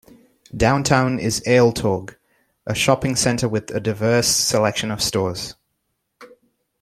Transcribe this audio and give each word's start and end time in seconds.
Downtown 0.57 1.19
is 1.19 1.43
Ale 1.45 1.71
Torg, 1.71 2.17
a 2.65 2.73
shopping 2.73 3.15
center 3.15 3.47
with 3.47 3.69
a 3.69 3.79
diverse 3.79 4.27
selection 4.27 4.89
of 4.89 4.99
stores. 4.99 5.53